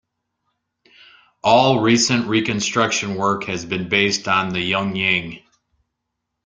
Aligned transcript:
All 1.43 1.79
recent 1.81 2.25
reconstruction 2.25 3.13
work 3.13 3.43
has 3.43 3.65
been 3.65 3.87
based 3.87 4.27
on 4.27 4.49
the 4.49 4.71
"Yunjing". 4.71 5.43